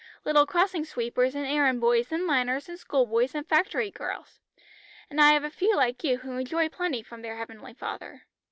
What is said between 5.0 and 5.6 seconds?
And I have a